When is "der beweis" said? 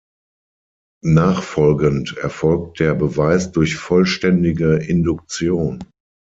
2.79-3.51